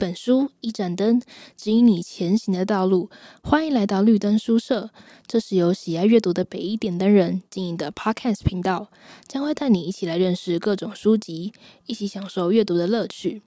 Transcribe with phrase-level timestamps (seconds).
[0.00, 1.20] 本书，一盏灯，
[1.58, 3.10] 指引你前行的道路。
[3.42, 4.88] 欢迎来到绿灯书社，
[5.26, 8.88] 这是由喜爱阅读的北一点灯人经营的 Podcast 频道，
[9.28, 11.52] 将会带你一起来认识各种书籍，
[11.84, 13.42] 一起享受阅读的乐趣。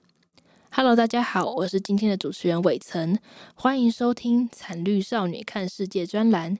[0.70, 3.18] Hello，大家好，我是今天的主持人伟岑，
[3.56, 6.56] 欢迎收听《惨绿少女看世界》专栏。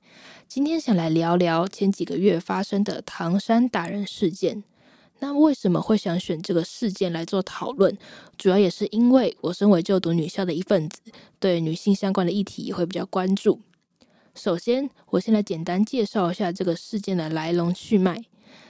[0.49, 4.65] 今天想来聊聊前几个月发生的唐山打人事件。
[5.25, 7.97] 那为什么会想选这个事件来做讨论？
[8.37, 11.01] 主要也是因为我身为就读女校的一份子，
[11.41, 13.59] 对女性相关的议题也会比较关注。
[14.35, 18.23] 首先，我先来简单介绍一下这个事件的来龙去脉。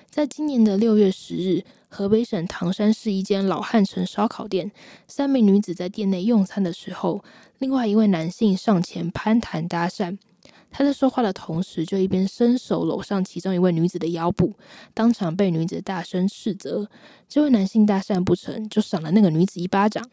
[0.08, 4.70] 在今年的六月十日，河北省唐山市一间老汉城烧烤店，
[5.08, 7.24] 三名女子在店内用餐的时候，
[7.58, 10.16] 另外一位男性上前攀谈搭讪。
[10.76, 14.52] 他在说话的同时，就一边伸手搂上其中一位女子的腰部，
[14.92, 16.90] 当场被女子大声斥责。
[17.28, 20.04] 这位男性搭讪不成，就赏了那个女子一巴掌。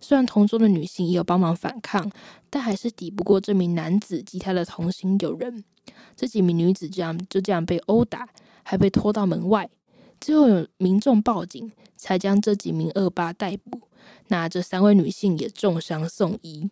[0.00, 2.08] 虽然同桌的女性也有帮忙反抗，
[2.48, 5.64] 但还是抵不过这名男子及他的同行友人。
[6.14, 8.28] 这几名女子这样就这样被殴打，
[8.62, 9.68] 还被拖到门外。
[10.20, 13.80] 最后有民众报警，才将这几名恶霸逮捕。
[14.28, 16.70] 那这三位女性也重伤送医。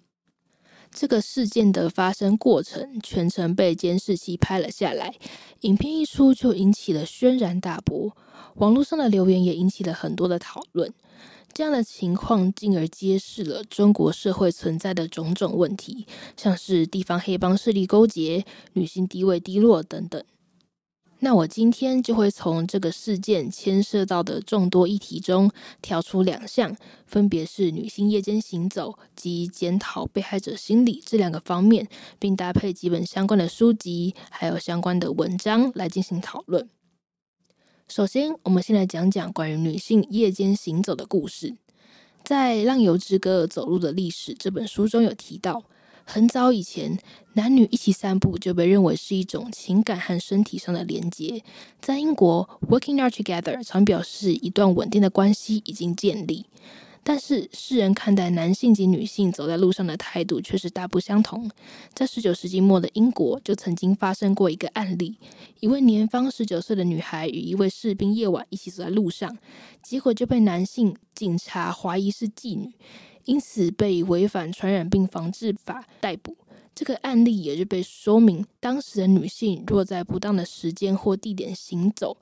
[0.94, 5.14] 这个事件的发生过程全程被监视器拍了下来，
[5.62, 8.14] 影片一出就引起了轩然大波，
[8.56, 10.92] 网络上的留言也引起了很多的讨论。
[11.54, 20.22] 这样的情况进而揭示了中国社会存在的种种问题，像是地方黑帮势力勾结、女性地位低落等等。
[21.24, 25.48] 那我今天就会从这个事件牵涉到的众多议题中
[25.80, 31.86] 挑出两项，分别是女性夜间行走及检讨被害者心理这两个方面，
[32.18, 36.68] 并搭配几本相关的书籍，还有相关的文章来进行讨论。
[37.86, 41.54] 首先，我们先来讲讲关于女性夜间行走的故事。
[42.24, 45.62] 在《浪游之歌：走路的历史》这本书中有提到。
[46.04, 46.98] 很早以前，
[47.34, 51.42] 男女一起散步就被认为是一种情感和身体上的连结。
[51.80, 56.46] 在英国，working out together 常表示一段稳定的关系已经建立。
[57.04, 61.50] 但是，世人看待男性及女性走在路上的态度却是大不相同。
[61.92, 65.18] 在十九世纪末的英国，就曾经发生过一个案例：
[65.58, 69.36] 一位年方十九岁的女孩与一位士兵夜晚一起走在路上，
[69.82, 72.72] 结果就被男性警察怀疑是妓女。
[73.24, 76.36] 因此被违反传染病防治法逮捕。
[76.74, 82.16] 这个案例也就被说明，当时的女性若在不当的时间或地点行走，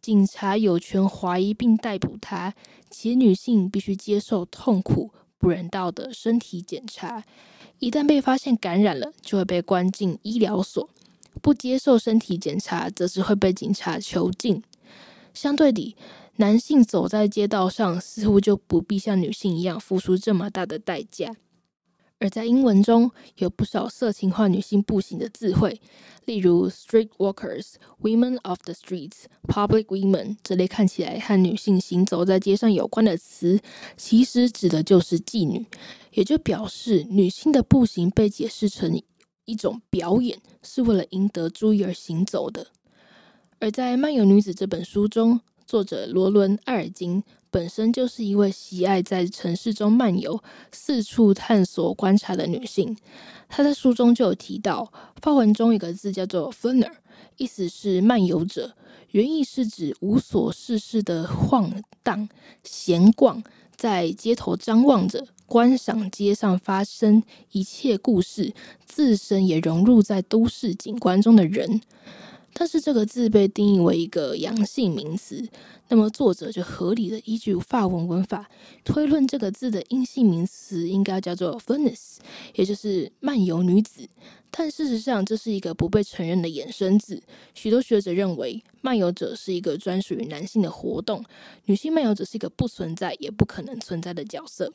[0.00, 2.54] 警察有权怀疑并逮捕她，
[2.88, 7.24] 且女性必须接受痛苦、不人道的身体检查。
[7.80, 10.88] 一旦被发现感染了，就会被关进医疗所；
[11.42, 14.62] 不接受身体检查，则是会被警察囚禁。
[15.34, 15.96] 相对地，
[16.36, 21.34] 男性走在街道上，似乎就不必像女性一样付出这么大的代价。
[22.18, 25.78] 而在英文中，有不少色情化女性步行的字汇，
[26.24, 33.60] 例如 “street walkers”、“women of the streets”、“public women” 这类看起来和女性行走在街上有关的词，
[33.98, 35.66] 其实指的就是妓女，
[36.12, 38.98] 也就表示女性的步行被解释成
[39.44, 42.68] 一种表演，是为了赢得注意而行走的。
[43.58, 50.40] 而在《漫游女子》这本书中，作者罗伦·艾尔金本身就是一位喜爱在城市中漫游、
[50.70, 52.96] 四处探索、观察的女性。
[53.48, 56.92] 她在书中就有提到，法文中有个字叫做 “flâner”，
[57.36, 58.74] 意思是漫游者，
[59.10, 62.28] 原意是指无所事事的晃荡、
[62.62, 63.42] 闲逛，
[63.74, 68.52] 在街头张望着，观赏街上发生一切故事，
[68.84, 71.80] 自身也融入在都市景观中的人。
[72.58, 75.46] 但是这个字被定义为一个阳性名词，
[75.88, 78.48] 那么作者就合理的依据法文文法
[78.82, 82.16] 推论，这个字的阴性名词应该叫做 flâneuse，
[82.54, 84.08] 也就是漫游女子。
[84.50, 87.22] 但事实上，这是一个不被承认的衍生字。
[87.52, 91.22] 许多学者认为，漫游者是一个专属于男性的活动，
[91.66, 94.72] 女性漫游者是一个不存在也不可能存在的角色。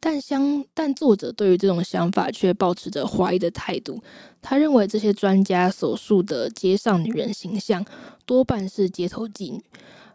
[0.00, 4.02] 但相但作者对于这种想法却抱持着怀疑的态度。
[4.40, 7.84] 他认为这些专家所述的街上女人形象
[8.26, 9.62] 多半是街头妓女。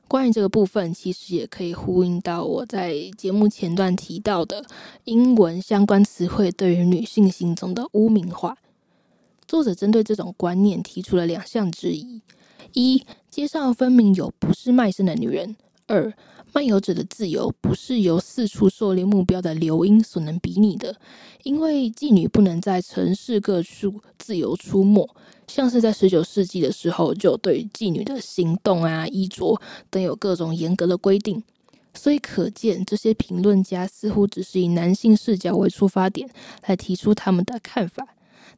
[0.10, 4.66] 关于这个部分，其实也可以呼应到我在节目前段提到的
[5.04, 8.58] 英文相关词汇对于女性行踪的污名化。
[9.46, 12.22] 作者针对这种观念提出了两项质疑：
[12.74, 15.56] 一，街上分明有不是卖身的女人；
[15.88, 16.14] 二。
[16.54, 20.96] 漫游者的自由不是由四处狩猎目标的流莺所能比拟的，
[21.44, 25.08] 因为妓女不能在城市各处自由出没，
[25.48, 31.44] 像是在十九世纪的时候，就对妓女的行动啊、衣着等有各种严格的规定。
[31.94, 36.30] 所以可见，这些评论家似乎只是以男性视角为出发点
[36.66, 38.08] 来提出他们的看法。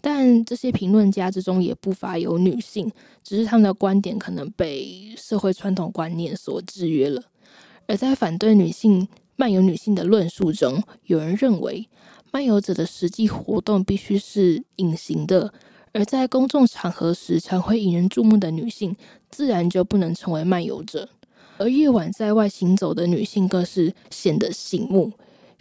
[0.01, 2.91] 但这些评论家之中也不乏有女性，
[3.24, 7.21] 只是他们的观点可能被社会传统观念所制约了。
[7.88, 11.88] 而在反对女性漫游女性的论述中，有人认为
[12.31, 15.51] 漫游者的实际活动必须是隐形的，
[15.91, 18.95] 而在公众场合时常会引人注目的女性，
[19.31, 21.09] 自然就不能成为漫游者。
[21.57, 25.12] 而夜晚在外行走的女性更是显得醒目，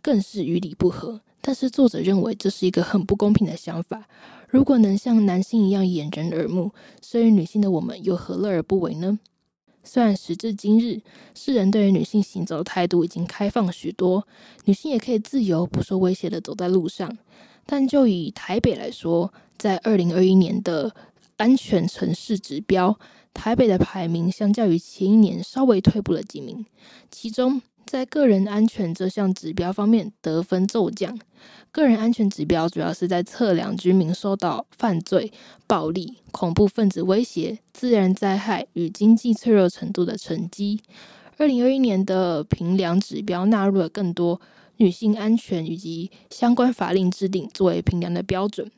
[0.02, 1.20] 更是与理不合。
[1.40, 4.08] 但是作者认为这是一个很不公平的想法。
[4.49, 9.19] 如果能像男性一样掩人耳目，身为女性的我们又何乐而不为呢？
[9.85, 11.00] 虽然时至今日，
[11.35, 14.26] 世人对于女性行走的态度已经开放许多，
[14.64, 17.17] 女性也可以自由不受威胁的走在路上，
[17.64, 20.94] 但就以台北来说，在二零二一年的
[21.37, 22.99] 安全城市指标，
[23.32, 26.67] 台北的排名相较于前一年稍微退步了几名，
[27.11, 31.19] 其中，在个人安全这项指标方面得分骤降。
[31.73, 35.32] 个人安全指标主要是在测量居民受到犯罪、
[35.67, 40.82] 暴力、恐怖分子威胁、自然灾害与经济脆弱程度的成绩。
[41.38, 44.38] 二零二一年的评量指标纳入了更多
[44.76, 48.70] 女性安全以及相关法令制定作为评量的标准。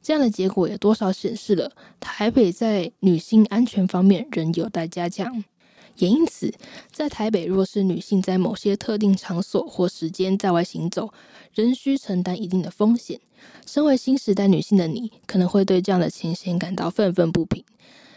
[0.00, 1.70] 这样的结果也多少显示了
[2.00, 5.44] 台北在女性安全方面仍有待加强。
[5.98, 6.52] 也因此，
[6.92, 11.12] 在台北，若是女性在某些特定场所或时间在外行走，
[11.54, 13.20] 仍需承担一定的风险。
[13.66, 17.64] 身为新时代女性的你，可能会对这样的情形感到愤愤不平，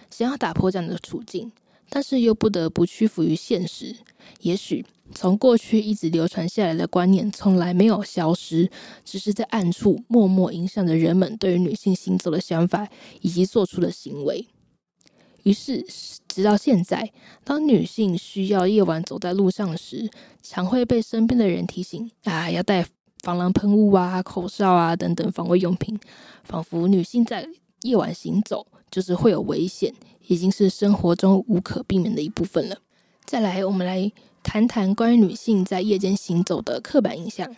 [0.09, 1.51] 想要打破这样的处境，
[1.89, 3.95] 但是又不得不屈服于现实。
[4.41, 8.69] 也许从过去一直流传下来的观念从来没有消失，
[9.03, 12.87] 只是在暗处默默影响着人们对于女性行走的想法
[13.21, 14.45] 以及做出的行为。
[15.49, 15.83] 于是，
[16.27, 17.11] 直到现在，
[17.43, 20.07] 当女性需要夜晚走在路上时，
[20.43, 22.85] 常会被身边的人提醒：“啊，要带
[23.23, 25.99] 防狼喷雾啊、口哨啊等等防卫用品。”
[26.45, 27.49] 仿佛女性在
[27.81, 29.91] 夜晚行走就是会有危险，
[30.27, 32.77] 已经是生活中无可避免的一部分了。
[33.25, 34.11] 再来，我们来
[34.43, 37.55] 谈谈关于女性在夜间行走的刻板印象。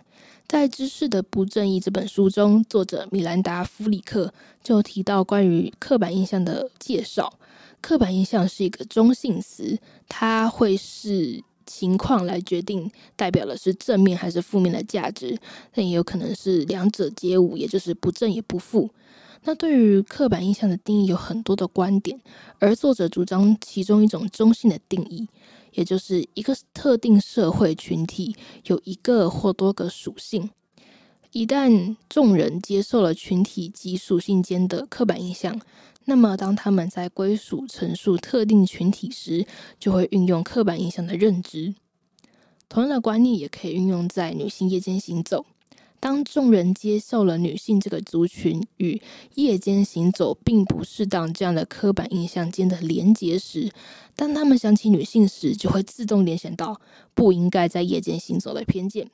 [0.47, 4.33] 在《知识的不正义》这本书中，作者米兰达·弗里克
[4.63, 7.33] 就提到关于刻板印象的介绍。
[7.81, 15.37] 刻板印象是一个中性词，它会视情况来决定代表的是正面还是负面的价值，
[15.73, 18.89] 但也有可能是两者皆无，也就是不正也不负。
[19.43, 22.21] 那对于刻板印象的定义有很多的观点，
[22.59, 25.27] 而作者主张其中一种中性的定义，
[25.71, 28.35] 也就是一个特定社会群体
[28.65, 30.51] 有一个或多个属性，
[31.31, 35.59] 一旦众人接受了群体及属性间的刻板印象。
[36.05, 39.45] 那么，当他们在归属陈述特定群体时，
[39.79, 41.75] 就会运用刻板印象的认知。
[42.67, 45.45] 同样的观念也可以运用在女性夜间行走。
[45.99, 48.99] 当众人接受了女性这个族群与
[49.35, 53.71] 夜间行走并不适当这样的刻板印象间的连结时，
[54.15, 56.81] 当他们想起女性时，就会自动联想到
[57.13, 59.11] 不应该在夜间行走的偏见。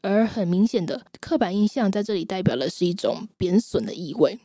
[0.00, 4.38] 而很明显的，刻板印象在这里代表的是一种贬损的意味。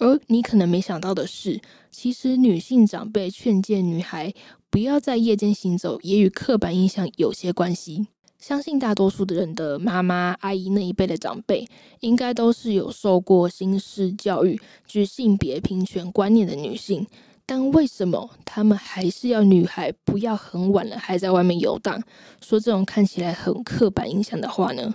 [0.00, 4.32] 而你可能没想到的是，其实女性长辈劝诫女孩
[4.70, 8.08] 不要在夜间行走，也与刻板印象有些关系。
[8.38, 11.68] 相信大多数的人的妈妈、阿姨那一辈的长辈，
[12.00, 17.06] 应该都是有受过新式教育、具性别平权观念的女性。
[17.44, 22.02] 但为什么他们还是要女孩不要很晚了还在外面游荡，
[22.40, 24.94] 说这种看起来很刻板印象的话呢？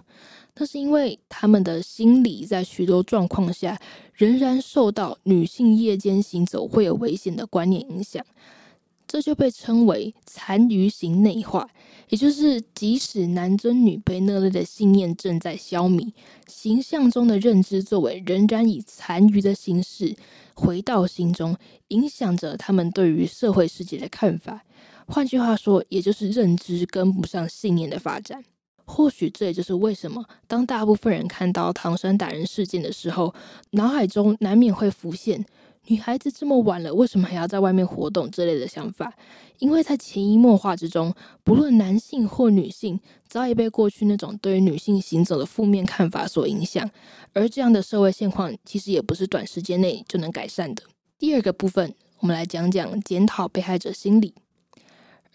[0.57, 3.77] 那是因为他们的心理在许多状况下
[4.13, 8.25] 仍然受到女性夜间行走会有危险的观念影响，
[9.05, 11.69] 这就被称为残余型内化，
[12.07, 16.13] 也就是即使男尊女卑那类的信念正在消弭，
[16.47, 20.15] 形象中的认知作为仍然以残余的形式
[20.53, 21.57] 回到心中，
[21.89, 24.63] 影响着他们对于社会世界的看法。
[25.05, 28.43] 换句话说，也就是认知跟不上信念的发展。
[28.86, 33.34] 或许这也就是为什么，当大部分人看到唐山打人事件的时候，
[33.72, 35.44] 脑海中难免会浮现
[35.88, 39.13] “女孩子这么晚了，为什么还要在外面活动”之类的想法。
[39.60, 41.13] 因为在潜移默化之中，
[41.44, 46.89] 不论男性或女性，早已被过去那种对于女性行走的负面看法所影响。
[47.34, 50.84] 而这样的社会现况，其实也不是短时间内就能改善的。
[51.18, 54.34] 第二个部分，我们来讲讲检讨被害者心理。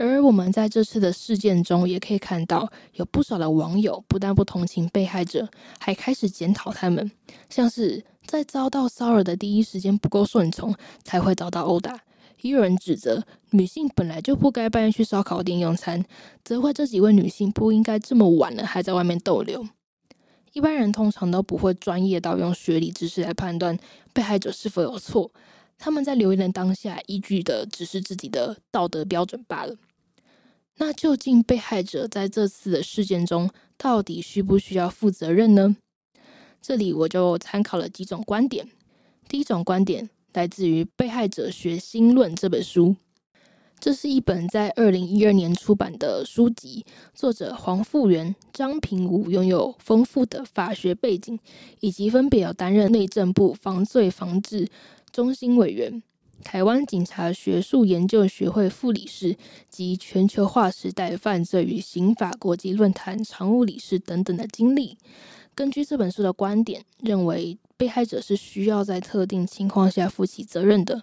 [0.02, 5.47] 而我们在这次的事件中，也可以看到有不少的网友不但不同情被害者，
[5.78, 7.11] 还开始检讨他们，
[7.50, 11.95] 像是在遭到骚扰的第一时间不够顺从，才会遭到殴打；
[12.40, 16.02] 也有人指责女性本来就不该半夜去烧烤店用餐，
[16.42, 19.69] 责怪这几位女性不应该这么晚了还在外面逗留。
[20.54, 23.78] 一般人通常都不会专业到用学理知识来判断
[24.14, 25.30] 被害者是否有错，
[25.76, 29.76] 他们在留言的当下依据的只是自己的道德标准罢了。
[30.80, 35.76] 那究竟被害者在这次的事件中到底需不需要负责任呢？
[36.62, 38.66] 这里我就参考了几种观点。
[39.28, 42.96] 第一种观点来自于《被害者学新论》这本书。
[43.78, 51.38] 这是一本在二零一二年出版的书籍，作者黄复元、张平武拥有丰富的法学背景，
[51.80, 54.66] 以及分别有担任内政部防罪防治
[55.12, 56.02] 中心委员、
[56.42, 59.37] 台湾警察学术研究学会副理事
[59.68, 64.97] 及全球化时代犯罪与刑法国际论坛常务理事等等的经历。
[65.54, 71.02] 根据这本书的观点，认为被害者是需要在特定情况下负起责任的。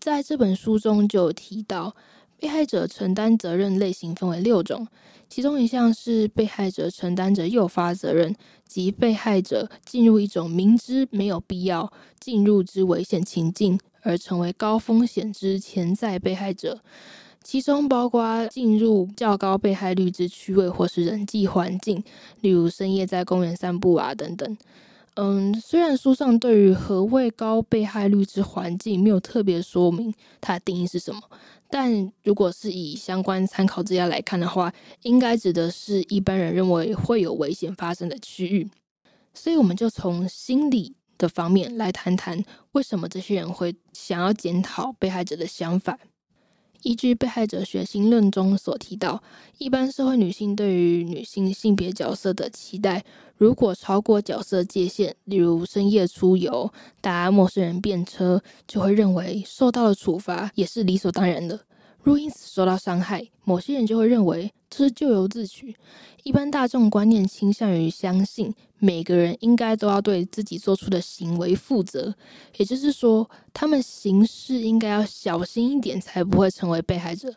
[0.00, 1.94] 在这本书中就提到，
[2.38, 4.88] 被害者承担责任类型分为六种，
[5.28, 8.34] 其中一项是被害者承担着诱发责任，
[8.66, 16.80] 即被害者进入一种明知没有必要进入之危险情境而成为高风险之潜在被害者，
[17.42, 22.02] 其中包括进入较高被害率之区位或是人际环境，
[22.40, 24.56] 例如深夜在公园散步啊等等。
[25.14, 31.20] 嗯，虽然书上对于何谓高被害率之环境没有特别说明它的定义是什么，
[31.68, 38.70] 但如果是以相关参考资料来看的话，应该指的是一般人认为会有危险发生的区域。
[39.34, 45.96] 所以，我们就从心理的方面来谈谈，为什么这些人会想要检讨被害者的想法。
[46.82, 49.22] 依据《被害者学心论》中所提到，
[49.58, 53.04] 一般社会女性对于女性性别角色的期待，
[53.36, 56.72] 如果超过角色界限，例如深夜出游、
[57.02, 61.60] 搭陌生人便车，就会认为受到了处罚也是理所当然的。
[62.02, 65.76] 若因此受到伤害，某些人就会认为这是咎由自取。
[66.22, 72.14] 一般大众观念倾向于相信每个人应该都要对自己做出的行为负责，
[72.56, 77.34] 也就是说，他们行事应该要小心一点，才不会成为被害者。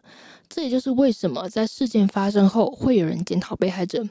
[0.49, 4.07] 这也就是为什么在事件发生后会有人检讨被害者。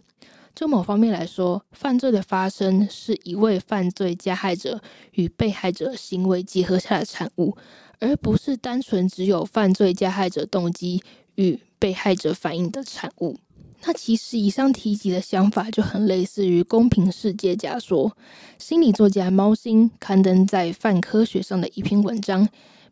[0.54, 4.80] 就某方面来说，犯罪的发生是一位犯罪加害者
[5.12, 7.56] 与被害者行为结合下的产物。
[8.02, 11.00] 而不是单纯只有犯罪加害者动机
[11.36, 13.36] 与被害者反应的产物。
[13.84, 18.16] 那其实以上提及的想法就很类似于公平世界假说。
[18.58, 22.44] 心理作家猫星刊登在泛科学上的一篇文章《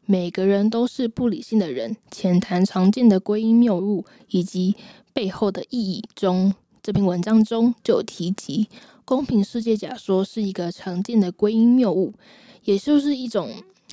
[0.06, 4.76] 每个人都是不理性的人》，浅谈常见的归因谬误以及
[5.12, 8.68] 背后的意义中，这篇文章中就有提及，
[9.04, 12.14] 公平世界假说是一个常见的归因谬误，
[12.62, 13.50] 也就是一种。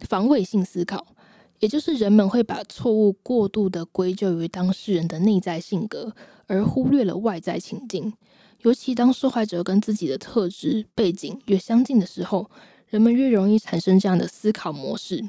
[0.08, 1.08] 防卫性思考，
[1.60, 6.14] 也就是人们会把错误过度的归咎于当事人的内在性格，
[6.46, 8.14] 而忽略了外在情境。
[8.62, 12.50] 尤其当受害者跟自己的特质背景越相近的时候，
[12.88, 15.28] 人们越容易产生这样的思考模式。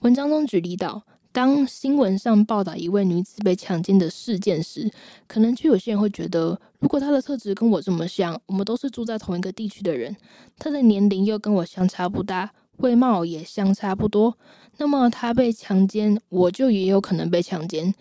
[0.00, 4.90] 文章中举例到，当新闻上报道一位女子被强奸的事件时，
[5.26, 10.16] 可能就有些人会觉得，如果她的特质跟我这么像，我们都是住在同一个地区的人，
[10.58, 12.52] 她的年龄又跟我相差不大。
[12.78, 14.36] 外貌也相差不多，
[14.76, 17.94] 那么他被强奸，我就也有可能被强奸。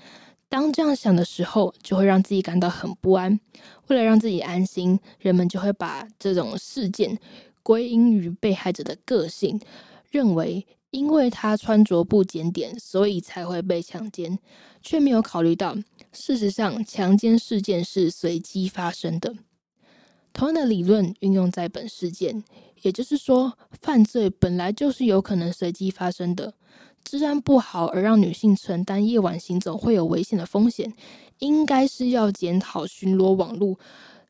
[0.50, 3.40] 当这样想的时候，就会让自己感到很不安。
[3.88, 7.18] 为了让自己安心，人们就会把这种事件
[7.64, 9.60] 归因于被害者的个性，
[10.10, 14.38] 认为因为他穿着不检点，所以才会被强奸，
[14.82, 15.76] 却没有考虑到，
[16.14, 19.34] 事实上强奸事件是随机发生的。
[20.32, 22.44] 同样的理论运用在本事件。
[22.86, 26.54] 也就是说，犯罪本来就是有可能随机发生的。
[27.04, 30.94] 治安不好而让女性承担夜晚行走会有危险的风险，
[31.40, 33.80] 应该是要检讨巡逻网路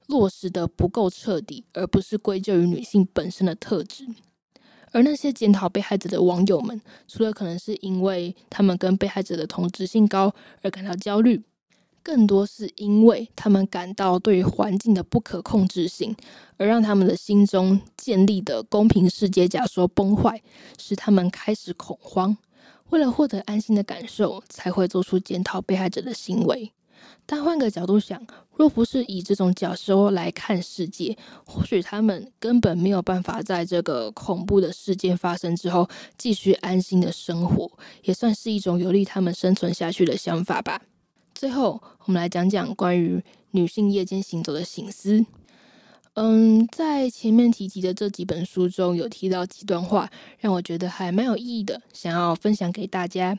[0.07, 4.07] 落实的不够彻底，而不是归咎于女性本身的特质。
[4.93, 11.43] 而那些检讨被害者的网友们，除了可能是因为他们跟被害者的同质性高而感到焦虑。
[12.05, 16.15] 更多是因为他们感到对环境的不可控制性，
[16.55, 20.39] 而让他们的心中建立的公平世界假说崩坏，
[20.77, 22.37] 使他们开始恐慌。
[22.91, 26.71] 为了获得安心的感受，才会做出检讨被害者的行为。
[27.25, 28.23] 但换个角度想，
[28.55, 37.71] 若不是以这种假说来看世界，或许他们根本没有办法在这个恐怖的事件发生之后继续安心的生活，
[38.03, 40.79] 也算是一种有利他们生存下去的想法吧。
[41.45, 45.23] 最后，我们来讲讲关于女性夜间行走的醒思。
[46.15, 50.09] 嗯，在前面提及的这几本书中有提到几段话，
[50.39, 53.37] 让我觉得还蛮有意义的，想要分享给大家。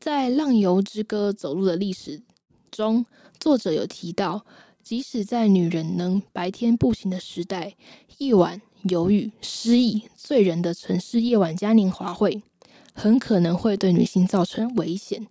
[0.00, 2.22] 在《浪游之歌》走路的历史
[2.70, 3.04] 中，
[3.38, 4.46] 作者有提到，
[4.82, 7.74] 即使在女人能白天步行的时代，
[8.16, 12.40] 夜晚有雨、失意、醉人的城市夜晚嘉年华会，
[12.94, 15.26] 很可能会对女性造成危险。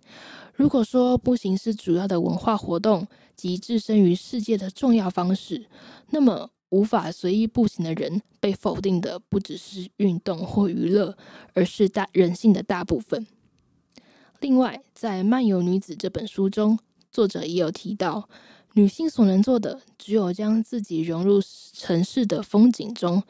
[0.58, 5.66] 如果说步行是主要的文化活动及置身于世界的重要方式，
[6.10, 11.16] 那么无法随意步行的人被否定的不只是运动或娱乐，
[11.54, 13.24] 而是大人性的大部分。
[14.40, 16.76] 另外，在《漫游女子》这本书中，
[17.12, 18.28] 作者也有提到，
[18.72, 21.40] 女性所能做的只有将自己融入
[21.72, 23.22] 城市的风景中，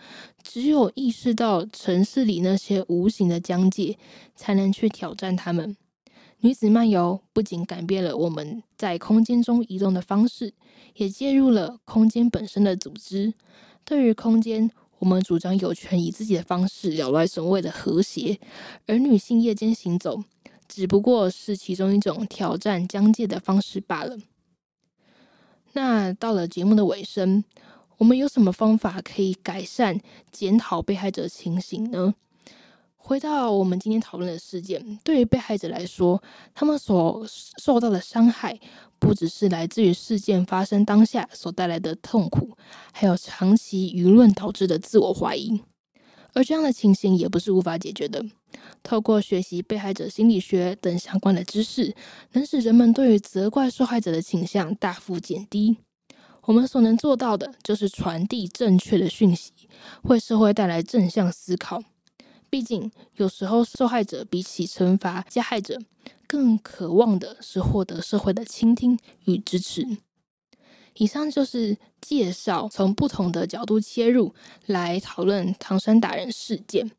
[0.43, 3.99] 只有意识到城市里那些无形的疆界，
[4.35, 5.77] 才能去挑战他们。
[6.41, 10.55] 女子漫游不仅改变了我们在空间中移动的方式，
[10.95, 13.35] 也介入了空间本身的组织。
[13.85, 18.39] 对于空间，我们主张有权以自己的方式扰乱所谓的和谐，
[18.87, 20.23] 而女性夜间行走
[20.69, 24.17] 只不过是其中一种挑战疆界的方式罢了。
[25.73, 27.43] 那到了节目的尾声，
[27.97, 32.15] 我们有什么方法可以改善检讨被害者情形呢？
[33.09, 36.23] 回到我们今天讨论的事件，对于被害者来说，
[36.55, 38.61] 他们所受到的伤害，
[38.99, 42.55] 不只是来自于事件发生当下所带来的痛苦，
[42.93, 45.59] 还有长期舆论导致的自我怀疑。
[46.35, 48.23] 而这样的情形也不是无法解决的。
[48.83, 51.95] 透过学习被害者心理学等相关的知识，
[52.33, 55.79] 能使人们对于责怪受害者的倾向大幅减低。
[56.43, 59.53] 我们所能做到的，就是传递正确的讯息，
[60.03, 61.83] 为社会带来正向思考。
[62.51, 65.79] 毕竟，有时候受害者比起惩罚加害者，
[66.27, 69.99] 更渴望的是获得社会的倾听与支持。
[70.95, 74.35] 以上就是介绍，从不同的角度切入
[74.67, 76.91] 来讨论唐山打人事件。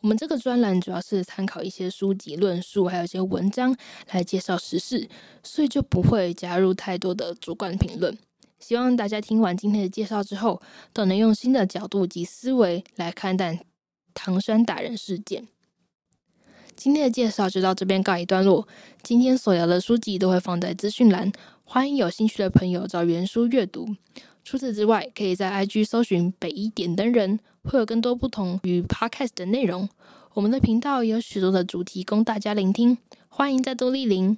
[0.00, 3.76] 我们这个专栏主要是参考一些书籍论述，还有一些文章
[4.12, 5.08] 来介绍时事，
[5.42, 8.16] 所以就不会加入太多的主观评论。
[8.58, 10.60] 希望大家听完今天的介绍之后，
[10.92, 13.64] 都能用新的角度及思维来看待。
[14.22, 15.48] 唐山打人事件，
[16.76, 18.68] 今天的介绍就到这边告一段落。
[19.02, 21.32] 今天所聊的书籍都会放在资讯栏，
[21.64, 23.96] 欢迎有兴趣的朋友找原书阅读。
[24.44, 29.88] 除此之外，可以在 IG 搜寻北一点灯人，会有更多不同于 Podcast 的内容。
[30.34, 32.98] 我们的频道有许多的主题供大家聆听，
[33.30, 34.36] 欢迎再多莅临。